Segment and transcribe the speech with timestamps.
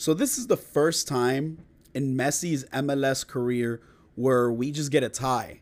[0.00, 1.58] So this is the first time
[1.92, 3.82] in Messi's MLS career
[4.14, 5.58] where we just get a tie.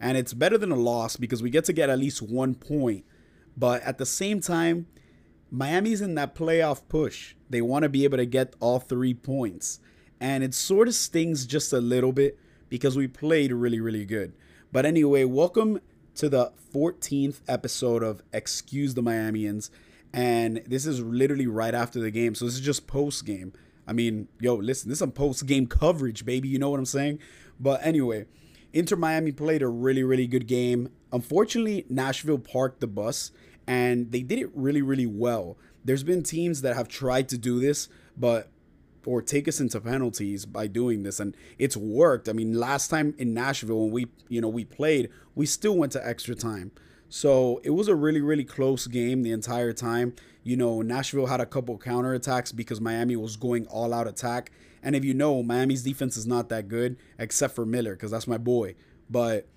[0.00, 3.04] And it's better than a loss because we get to get at least one point.
[3.56, 4.88] But at the same time,
[5.52, 7.36] Miami's in that playoff push.
[7.48, 9.78] They want to be able to get all three points.
[10.20, 14.32] And it sort of stings just a little bit because we played really, really good.
[14.72, 15.78] But anyway, welcome
[16.16, 19.70] to the 14th episode of Excuse the Miamians.
[20.12, 22.34] And this is literally right after the game.
[22.34, 23.52] So this is just post game.
[23.86, 26.48] I mean, yo, listen, this is some post game coverage, baby.
[26.48, 27.18] You know what I'm saying?
[27.58, 28.26] But anyway,
[28.72, 30.90] Inter Miami played a really, really good game.
[31.12, 33.30] Unfortunately, Nashville parked the bus
[33.66, 35.56] and they did it really, really well.
[35.84, 38.50] There's been teams that have tried to do this, but
[39.06, 42.28] or take us into penalties by doing this and it's worked.
[42.28, 45.92] I mean, last time in Nashville when we, you know, we played, we still went
[45.92, 46.72] to extra time.
[47.08, 50.14] So, it was a really really close game the entire time.
[50.42, 54.52] You know, Nashville had a couple counterattacks because Miami was going all out attack.
[54.82, 58.28] And if you know, Miami's defense is not that good except for Miller cuz that's
[58.28, 58.76] my boy.
[59.10, 59.48] But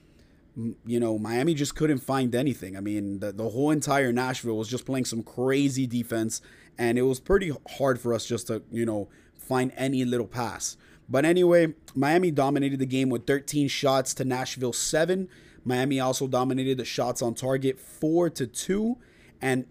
[0.86, 2.76] you know, Miami just couldn't find anything.
[2.76, 6.42] I mean, the, the whole entire Nashville was just playing some crazy defense,
[6.78, 10.78] and it was pretty hard for us just to, you know, find any little pass.
[11.10, 15.28] But anyway, Miami dominated the game with 13 shots to Nashville 7.
[15.66, 18.98] Miami also dominated the shots on target 4 to 2.
[19.42, 19.66] And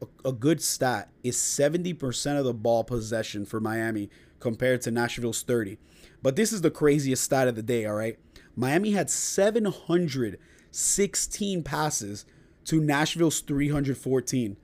[0.00, 4.08] a, a good stat is 70% of the ball possession for Miami
[4.40, 5.78] compared to Nashville's 30.
[6.22, 8.18] But this is the craziest stat of the day, all right?
[8.56, 12.24] Miami had 716 passes
[12.64, 14.56] to Nashville's 314.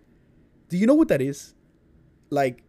[0.68, 1.54] Do you know what that is?
[2.30, 2.63] Like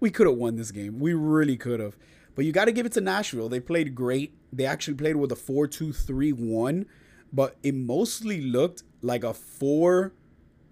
[0.00, 0.98] we could have won this game.
[0.98, 1.96] We really could have.
[2.34, 3.48] But you got to give it to Nashville.
[3.48, 4.34] They played great.
[4.52, 6.86] They actually played with a 4-2-3-1,
[7.32, 10.12] but it mostly looked like a 4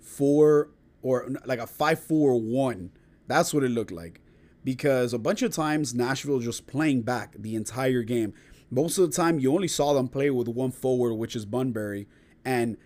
[0.01, 0.71] 4
[1.03, 2.91] or like a 5-4-1.
[3.27, 4.21] That's what it looked like
[4.67, 8.35] because a bunch of times Nashville just playing back the entire game.
[8.69, 12.09] Most of the time, you only saw them play with one forward, which is Bunbury.
[12.45, 12.77] And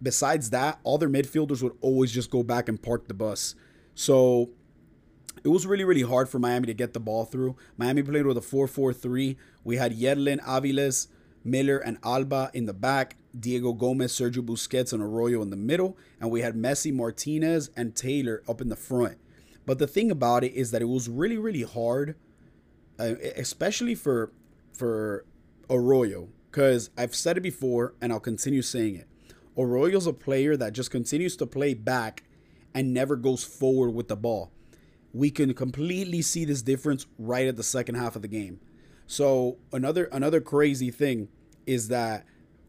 [0.00, 3.56] besides that, all their midfielders would always just go back and park the bus.
[3.96, 4.50] So
[5.44, 7.56] it was really, really hard for Miami to get the ball through.
[7.76, 9.36] Miami played with a 4 4 3.
[9.64, 11.08] We had Yedlin, Aviles,
[11.44, 15.96] Miller, and Alba in the back, Diego Gomez, Sergio Busquets, and Arroyo in the middle.
[16.20, 19.18] And we had Messi, Martinez, and Taylor up in the front.
[19.64, 22.16] But the thing about it is that it was really, really hard,
[22.98, 24.32] uh, especially for
[24.72, 25.24] for
[25.70, 29.08] Arroyo, because I've said it before and I'll continue saying it.
[29.58, 32.24] Arroyo's a player that just continues to play back
[32.74, 34.52] and never goes forward with the ball.
[35.12, 38.60] We can completely see this difference right at the second half of the game.
[39.06, 41.28] So another another crazy thing
[41.66, 42.24] is that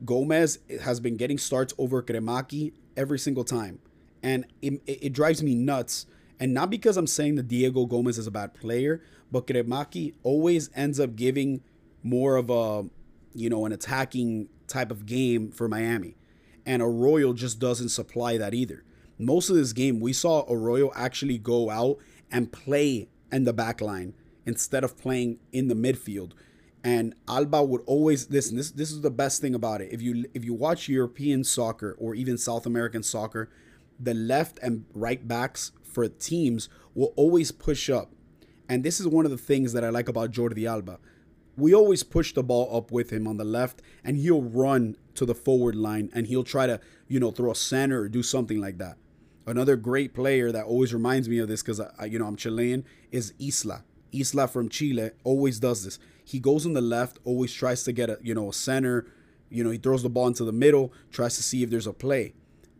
[0.05, 3.79] Gomez has been getting starts over Cremaschi every single time,
[4.21, 6.05] and it, it drives me nuts
[6.39, 10.69] and not because I'm saying that Diego Gomez is a bad player, but Cremaschi always
[10.75, 11.61] ends up giving
[12.03, 12.85] more of a,
[13.33, 16.15] you know, an attacking type of game for Miami.
[16.65, 18.83] And Arroyo just doesn't supply that either.
[19.17, 21.97] Most of this game, we saw Arroyo actually go out
[22.31, 24.13] and play in the back line
[24.45, 26.31] instead of playing in the midfield.
[26.83, 28.55] And Alba would always listen.
[28.55, 29.91] This this is the best thing about it.
[29.91, 33.49] If you if you watch European soccer or even South American soccer,
[33.99, 38.11] the left and right backs for teams will always push up.
[38.69, 40.99] And this is one of the things that I like about Jordi Alba.
[41.57, 45.25] We always push the ball up with him on the left, and he'll run to
[45.25, 48.61] the forward line and he'll try to, you know, throw a center or do something
[48.61, 48.97] like that.
[49.47, 52.83] Another great player that always reminds me of this because I, you know, I'm Chilean
[53.11, 53.85] is Isla.
[54.13, 55.99] Isla from Chile always does this.
[56.25, 59.07] He goes on the left, always tries to get a, you know, a center.
[59.49, 61.93] You know, he throws the ball into the middle, tries to see if there's a
[61.93, 62.33] play.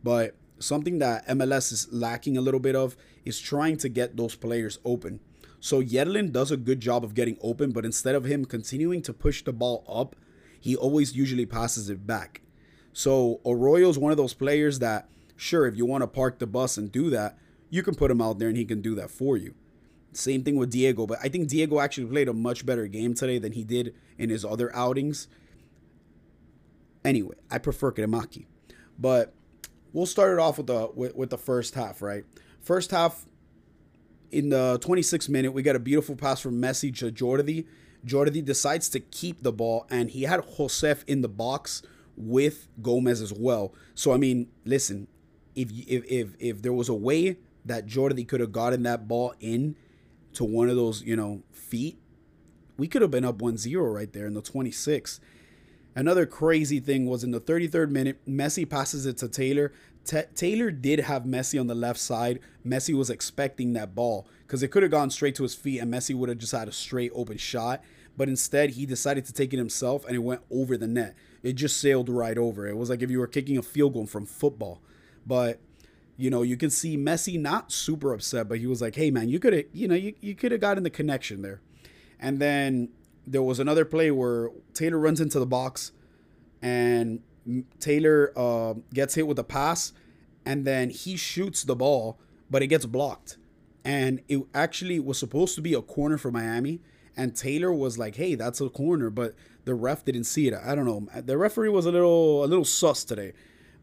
[0.04, 4.34] But something that MLS is lacking a little bit of is trying to get those
[4.34, 5.20] players open.
[5.60, 9.14] So Yedlin does a good job of getting open, but instead of him continuing to
[9.14, 10.14] push the ball up,
[10.60, 12.42] he always usually passes it back.
[12.92, 16.46] So Arroyo is one of those players that, sure, if you want to park the
[16.46, 17.38] bus and do that,
[17.70, 19.54] you can put him out there and he can do that for you.
[20.12, 23.38] Same thing with Diego, but I think Diego actually played a much better game today
[23.38, 25.28] than he did in his other outings.
[27.04, 28.46] Anyway, I prefer Cremaschi.
[28.98, 29.32] But
[29.92, 32.24] we'll start it off with the with, with the first half, right?
[32.60, 33.26] First half,
[34.30, 37.66] in the 26th minute, we got a beautiful pass from Messi to Jordi.
[38.04, 41.82] Jordi decides to keep the ball, and he had Josef in the box
[42.16, 43.74] with Gomez as well.
[43.94, 45.06] So I mean, listen,
[45.54, 49.34] if if if if there was a way that Jordi could have gotten that ball
[49.40, 49.76] in
[50.34, 51.98] to one of those, you know, feet,
[52.76, 55.20] we could have been up 1-0 right there in the 26th.
[55.94, 59.72] Another crazy thing was in the 33rd minute, Messi passes it to Taylor.
[60.04, 62.38] T- Taylor did have Messi on the left side.
[62.64, 65.92] Messi was expecting that ball because it could have gone straight to his feet and
[65.92, 67.82] Messi would have just had a straight open shot.
[68.16, 71.14] But instead, he decided to take it himself and it went over the net.
[71.42, 72.66] It just sailed right over.
[72.66, 74.80] It was like if you were kicking a field goal from football.
[75.28, 75.60] But
[76.16, 79.28] you know, you can see Messi not super upset, but he was like, "Hey, man,
[79.28, 81.60] you could have, you know, you, you could have gotten the connection there."
[82.18, 82.88] And then
[83.24, 85.92] there was another play where Taylor runs into the box,
[86.60, 87.20] and
[87.78, 89.92] Taylor uh, gets hit with a pass,
[90.44, 92.18] and then he shoots the ball,
[92.50, 93.36] but it gets blocked.
[93.84, 96.80] And it actually was supposed to be a corner for Miami,
[97.16, 99.36] and Taylor was like, "Hey, that's a corner," but
[99.66, 100.54] the ref didn't see it.
[100.54, 101.06] I don't know.
[101.20, 103.34] The referee was a little a little sus today,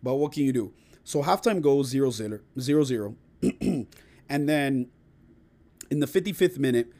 [0.03, 0.73] but what can you do?
[1.05, 3.15] So halftime goes 0 0, 0, 0.
[4.27, 4.87] and then
[5.91, 6.91] in the 55th minute,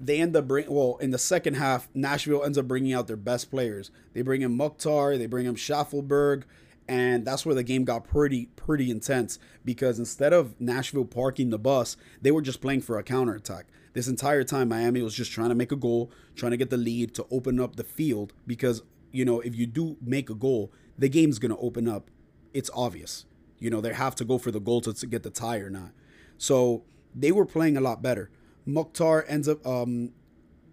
[0.00, 1.88] they end up bring well in the second half.
[1.94, 3.90] Nashville ends up bringing out their best players.
[4.14, 6.44] They bring in Mukhtar, they bring in Shaffelburg,
[6.88, 11.58] and that's where the game got pretty pretty intense because instead of Nashville parking the
[11.58, 13.66] bus, they were just playing for a counterattack.
[13.92, 16.76] This entire time, Miami was just trying to make a goal, trying to get the
[16.78, 20.72] lead to open up the field because you know if you do make a goal,
[20.96, 22.10] the game's gonna open up
[22.56, 23.26] it's obvious.
[23.58, 25.70] You know, they have to go for the goal to, to get the tie or
[25.70, 25.90] not.
[26.38, 28.30] So they were playing a lot better.
[28.64, 30.12] Mukhtar ends up um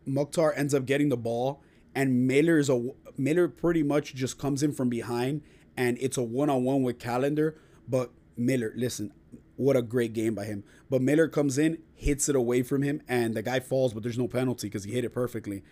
[0.05, 1.61] Mukhtar ends up getting the ball
[1.93, 2.77] and Miller is a
[3.17, 5.41] Miller pretty much just comes in from behind
[5.77, 7.55] and it's a one-on-one with Callender.
[7.87, 9.13] but Miller, listen,
[9.57, 10.63] what a great game by him.
[10.89, 14.17] But Miller comes in, hits it away from him and the guy falls but there's
[14.17, 15.63] no penalty cuz he hit it perfectly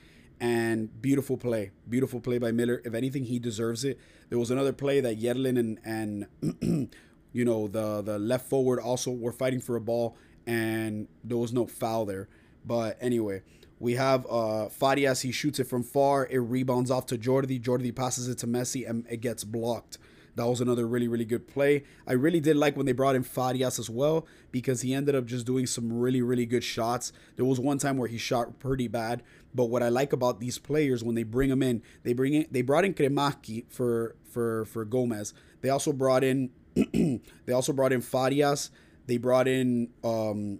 [0.41, 2.81] and beautiful play, beautiful play by Miller.
[2.83, 3.99] If anything, he deserves it.
[4.29, 6.89] There was another play that Yedlin and and
[7.31, 10.17] you know the the left forward also were fighting for a ball,
[10.47, 12.27] and there was no foul there.
[12.65, 13.43] But anyway,
[13.79, 15.21] we have uh Farias.
[15.21, 16.25] He shoots it from far.
[16.25, 17.61] It rebounds off to Jordi.
[17.61, 19.99] Jordi passes it to Messi, and it gets blocked.
[20.35, 21.83] That was another really, really good play.
[22.07, 25.25] I really did like when they brought in Farias as well because he ended up
[25.25, 27.11] just doing some really, really good shots.
[27.35, 29.23] There was one time where he shot pretty bad,
[29.53, 32.45] but what I like about these players when they bring them in, they bring in
[32.49, 35.33] they brought in Cremaschi for for for Gomez.
[35.61, 38.71] They also brought in they also brought in Farias.
[39.07, 40.59] They brought in um,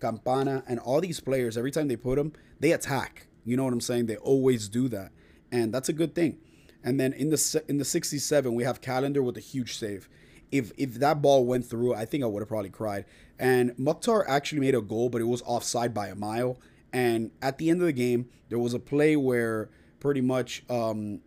[0.00, 1.58] Campana and all these players.
[1.58, 3.26] Every time they put them, they attack.
[3.44, 4.06] You know what I'm saying?
[4.06, 5.10] They always do that,
[5.50, 6.38] and that's a good thing.
[6.84, 10.08] And then in the in the 67, we have Callender with a huge save.
[10.52, 13.06] If if that ball went through, I think I would have probably cried.
[13.38, 16.58] And Mukhtar actually made a goal, but it was offside by a mile.
[16.92, 21.20] And at the end of the game, there was a play where pretty much um,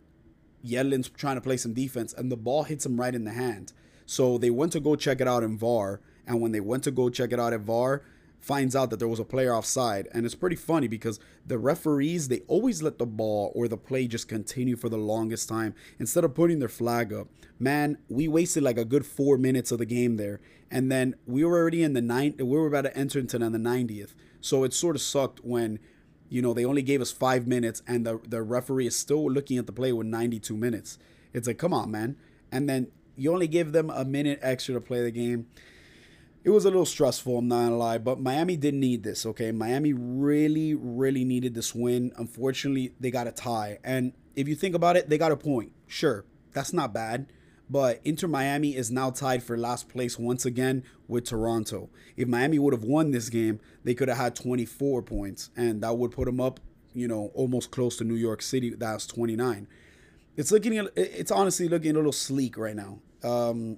[0.64, 3.72] Yedlin's trying to play some defense, and the ball hits him right in the hand.
[4.06, 6.90] So they went to go check it out in VAR, and when they went to
[6.90, 8.02] go check it out at VAR,
[8.40, 10.08] finds out that there was a player offside.
[10.12, 14.06] And it's pretty funny because the referees, they always let the ball or the play
[14.06, 17.28] just continue for the longest time instead of putting their flag up.
[17.58, 20.40] Man, we wasted like a good four minutes of the game there.
[20.70, 23.46] And then we were already in the ninth, we were about to enter into the
[23.46, 24.14] 90th.
[24.40, 25.78] So it sort of sucked when,
[26.28, 29.58] you know, they only gave us five minutes and the, the referee is still looking
[29.58, 30.98] at the play with 92 minutes.
[31.32, 32.16] It's like, come on, man.
[32.52, 35.46] And then you only give them a minute extra to play the game
[36.48, 39.52] it was a little stressful, I'm not gonna lie, but Miami didn't need this, okay?
[39.52, 42.10] Miami really, really needed this win.
[42.16, 43.78] Unfortunately, they got a tie.
[43.84, 45.72] And if you think about it, they got a point.
[45.86, 46.24] Sure,
[46.54, 47.26] that's not bad.
[47.68, 51.90] But Inter Miami is now tied for last place once again with Toronto.
[52.16, 55.98] If Miami would have won this game, they could have had 24 points, and that
[55.98, 56.60] would put them up,
[56.94, 58.70] you know, almost close to New York City.
[58.70, 59.68] That's 29.
[60.38, 63.00] It's looking, it's honestly looking a little sleek right now.
[63.22, 63.76] Um,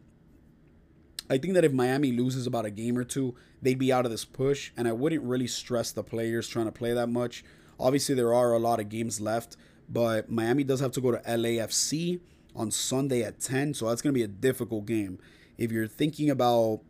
[1.31, 4.11] I think that if Miami loses about a game or two, they'd be out of
[4.11, 7.45] this push, and I wouldn't really stress the players trying to play that much.
[7.79, 9.57] Obviously, there are a lot of games left,
[9.89, 12.19] but Miami does have to go to LAFC
[12.57, 15.21] on Sunday at 10, so that's going to be a difficult game.
[15.57, 16.81] If you're thinking about,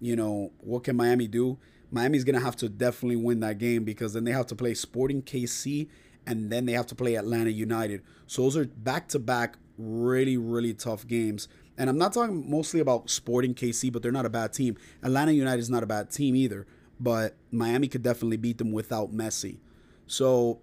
[0.00, 1.58] you know, what can Miami do?
[1.90, 4.72] Miami's going to have to definitely win that game because then they have to play
[4.72, 5.88] Sporting KC
[6.26, 8.02] and then they have to play Atlanta United.
[8.26, 11.48] So those are back to back really, really tough games.
[11.80, 14.76] And I'm not talking mostly about Sporting KC, but they're not a bad team.
[15.02, 16.66] Atlanta United is not a bad team either,
[17.00, 19.60] but Miami could definitely beat them without Messi.
[20.06, 20.60] So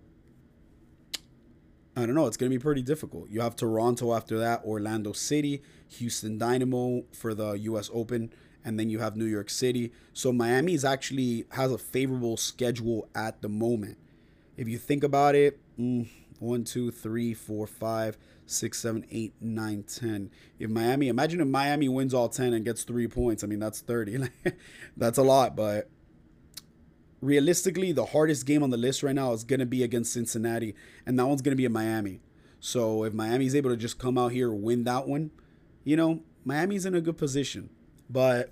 [1.95, 2.27] I don't know.
[2.27, 3.31] It's going to be pretty difficult.
[3.31, 7.89] You have Toronto after that, Orlando City, Houston Dynamo for the U.S.
[7.91, 8.31] Open,
[8.63, 9.91] and then you have New York City.
[10.13, 13.97] So Miami is actually has a favorable schedule at the moment.
[14.55, 16.07] If you think about it, mm,
[16.39, 20.31] one, two, three, four, five, six, seven, eight, nine, ten.
[20.59, 23.43] If Miami, imagine if Miami wins all ten and gets three points.
[23.43, 24.17] I mean, that's thirty.
[24.97, 25.89] that's a lot, but
[27.21, 30.75] realistically, the hardest game on the list right now is gonna be against Cincinnati,
[31.05, 32.21] and that one's gonna be in Miami.
[32.59, 35.31] So if Miami's able to just come out here win that one,
[35.83, 37.69] you know, Miami's in a good position.
[38.09, 38.51] But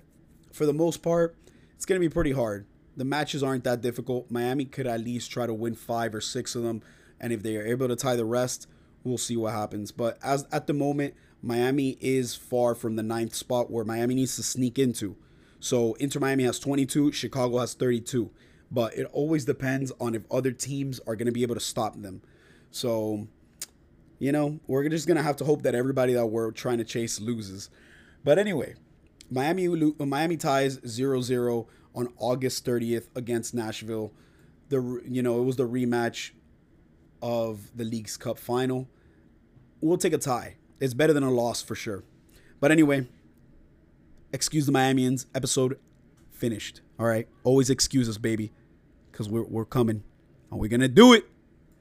[0.52, 1.36] for the most part,
[1.74, 2.66] it's going to be pretty hard.
[2.96, 4.30] The matches aren't that difficult.
[4.30, 6.82] Miami could at least try to win five or six of them.
[7.20, 8.68] And if they are able to tie the rest,
[9.04, 9.92] we'll see what happens.
[9.92, 14.36] But as at the moment, Miami is far from the ninth spot where Miami needs
[14.36, 15.16] to sneak into.
[15.60, 18.30] So Inter Miami has 22, Chicago has 32.
[18.70, 22.00] But it always depends on if other teams are going to be able to stop
[22.00, 22.22] them.
[22.70, 23.28] So,
[24.18, 26.84] you know, we're just going to have to hope that everybody that we're trying to
[26.84, 27.70] chase loses.
[28.24, 28.74] But anyway,
[29.30, 29.68] Miami
[29.98, 34.12] Miami ties 0-0 on August 30th against Nashville.
[34.68, 36.32] The you know, it was the rematch
[37.22, 38.88] of the Leagues Cup final.
[39.80, 40.56] We'll take a tie.
[40.80, 42.04] It's better than a loss for sure.
[42.60, 43.08] But anyway,
[44.32, 45.26] excuse the Miamians.
[45.34, 45.78] Episode
[46.30, 46.80] finished.
[46.98, 47.28] All right.
[47.44, 48.52] Always excuse us, baby.
[49.10, 50.02] Because we're, we're coming.
[50.50, 51.24] And we're going to do it.